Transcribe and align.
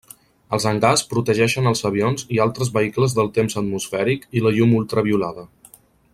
Els 0.55 0.63
hangars 0.69 1.03
protegeixen 1.11 1.69
els 1.71 1.85
avions 1.89 2.25
i 2.37 2.41
altres 2.47 2.73
vehicles 2.79 3.15
del 3.19 3.29
temps 3.37 3.57
atmosfèric 3.63 4.27
i 4.41 4.45
la 4.47 4.55
llum 4.57 4.75
ultraviolada. 4.81 5.47